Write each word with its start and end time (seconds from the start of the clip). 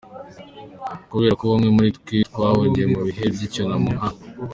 kubera 1.11 1.33
ko 1.39 1.43
bamwe 1.51 1.69
muri 1.77 1.89
twe 1.97 2.17
bari 2.21 2.33
bahugiye 2.57 2.85
mu 2.93 2.99
bihe 3.05 3.23
byicyunamo 3.35 3.89
nka. 3.97 4.09